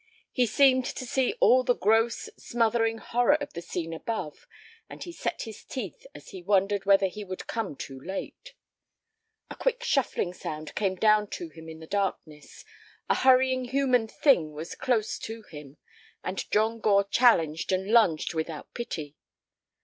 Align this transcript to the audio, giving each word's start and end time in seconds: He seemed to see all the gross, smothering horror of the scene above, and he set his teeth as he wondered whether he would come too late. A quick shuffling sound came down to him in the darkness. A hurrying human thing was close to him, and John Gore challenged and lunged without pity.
He 0.31 0.47
seemed 0.47 0.85
to 0.85 1.05
see 1.05 1.35
all 1.39 1.63
the 1.63 1.75
gross, 1.75 2.27
smothering 2.35 2.97
horror 2.97 3.35
of 3.35 3.53
the 3.53 3.61
scene 3.61 3.93
above, 3.93 4.47
and 4.89 5.03
he 5.03 5.11
set 5.11 5.43
his 5.43 5.63
teeth 5.63 6.07
as 6.15 6.29
he 6.29 6.41
wondered 6.41 6.85
whether 6.87 7.05
he 7.05 7.23
would 7.23 7.45
come 7.45 7.75
too 7.75 7.99
late. 8.01 8.55
A 9.51 9.55
quick 9.55 9.83
shuffling 9.83 10.33
sound 10.33 10.73
came 10.73 10.95
down 10.95 11.27
to 11.37 11.49
him 11.49 11.69
in 11.69 11.79
the 11.81 11.85
darkness. 11.85 12.65
A 13.11 13.15
hurrying 13.17 13.65
human 13.65 14.07
thing 14.07 14.53
was 14.53 14.73
close 14.73 15.19
to 15.19 15.43
him, 15.43 15.77
and 16.23 16.49
John 16.49 16.79
Gore 16.79 17.03
challenged 17.03 17.71
and 17.71 17.91
lunged 17.91 18.33
without 18.33 18.73
pity. 18.73 19.17